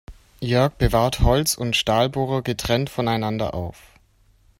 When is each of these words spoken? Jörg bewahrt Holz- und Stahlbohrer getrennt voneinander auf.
Jörg 0.39 0.73
bewahrt 0.77 1.19
Holz- 1.19 1.53
und 1.55 1.75
Stahlbohrer 1.75 2.41
getrennt 2.41 2.89
voneinander 2.89 3.53
auf. 3.53 3.77